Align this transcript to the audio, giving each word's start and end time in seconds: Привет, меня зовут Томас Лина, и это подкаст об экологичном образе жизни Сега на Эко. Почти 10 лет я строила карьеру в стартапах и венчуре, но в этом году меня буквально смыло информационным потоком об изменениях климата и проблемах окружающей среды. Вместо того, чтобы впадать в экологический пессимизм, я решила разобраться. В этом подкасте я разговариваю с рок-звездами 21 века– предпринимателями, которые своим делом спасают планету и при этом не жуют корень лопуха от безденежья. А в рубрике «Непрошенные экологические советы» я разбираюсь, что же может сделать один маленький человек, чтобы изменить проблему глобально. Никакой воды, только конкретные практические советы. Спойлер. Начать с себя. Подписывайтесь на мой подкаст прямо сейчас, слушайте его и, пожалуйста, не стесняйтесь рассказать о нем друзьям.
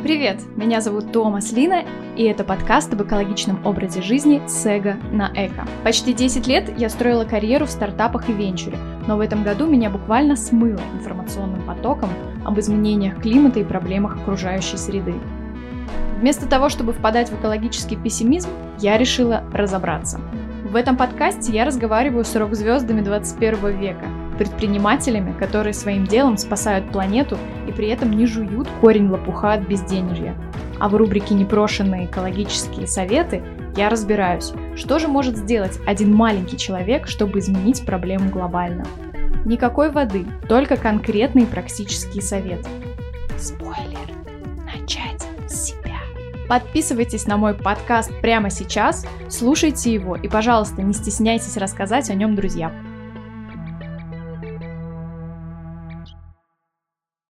Привет, 0.00 0.40
меня 0.56 0.80
зовут 0.80 1.12
Томас 1.12 1.52
Лина, 1.52 1.84
и 2.16 2.24
это 2.24 2.42
подкаст 2.42 2.92
об 2.92 3.02
экологичном 3.02 3.64
образе 3.64 4.02
жизни 4.02 4.42
Сега 4.48 4.96
на 5.12 5.30
Эко. 5.32 5.64
Почти 5.84 6.12
10 6.12 6.46
лет 6.48 6.76
я 6.76 6.88
строила 6.88 7.24
карьеру 7.24 7.66
в 7.66 7.70
стартапах 7.70 8.28
и 8.28 8.32
венчуре, 8.32 8.78
но 9.06 9.16
в 9.16 9.20
этом 9.20 9.44
году 9.44 9.68
меня 9.68 9.90
буквально 9.90 10.34
смыло 10.34 10.80
информационным 10.94 11.62
потоком 11.64 12.08
об 12.44 12.58
изменениях 12.58 13.20
климата 13.20 13.60
и 13.60 13.64
проблемах 13.64 14.16
окружающей 14.16 14.76
среды. 14.76 15.14
Вместо 16.18 16.48
того, 16.48 16.68
чтобы 16.68 16.94
впадать 16.94 17.30
в 17.30 17.38
экологический 17.38 17.94
пессимизм, 17.94 18.48
я 18.80 18.98
решила 18.98 19.44
разобраться. 19.52 20.20
В 20.64 20.74
этом 20.74 20.96
подкасте 20.96 21.52
я 21.52 21.64
разговариваю 21.64 22.24
с 22.24 22.34
рок-звездами 22.34 23.02
21 23.02 23.78
века– 23.78 24.06
предпринимателями, 24.32 25.32
которые 25.38 25.74
своим 25.74 26.06
делом 26.06 26.36
спасают 26.36 26.90
планету 26.90 27.38
и 27.66 27.72
при 27.72 27.88
этом 27.88 28.12
не 28.12 28.26
жуют 28.26 28.68
корень 28.80 29.08
лопуха 29.08 29.54
от 29.54 29.68
безденежья. 29.68 30.34
А 30.78 30.88
в 30.88 30.96
рубрике 30.96 31.34
«Непрошенные 31.34 32.06
экологические 32.06 32.86
советы» 32.86 33.42
я 33.76 33.88
разбираюсь, 33.88 34.52
что 34.76 34.98
же 34.98 35.08
может 35.08 35.36
сделать 35.36 35.78
один 35.86 36.14
маленький 36.14 36.58
человек, 36.58 37.06
чтобы 37.06 37.38
изменить 37.38 37.86
проблему 37.86 38.30
глобально. 38.30 38.84
Никакой 39.44 39.90
воды, 39.90 40.26
только 40.48 40.76
конкретные 40.76 41.46
практические 41.46 42.22
советы. 42.22 42.68
Спойлер. 43.38 43.98
Начать 44.64 45.26
с 45.48 45.68
себя. 45.68 46.00
Подписывайтесь 46.48 47.26
на 47.26 47.36
мой 47.36 47.54
подкаст 47.54 48.12
прямо 48.20 48.50
сейчас, 48.50 49.06
слушайте 49.28 49.92
его 49.92 50.16
и, 50.16 50.28
пожалуйста, 50.28 50.82
не 50.82 50.92
стесняйтесь 50.92 51.56
рассказать 51.56 52.10
о 52.10 52.14
нем 52.14 52.34
друзьям. 52.34 52.72